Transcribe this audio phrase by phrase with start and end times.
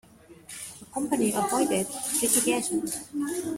[0.79, 1.85] The company avoided
[2.23, 2.81] Litigation.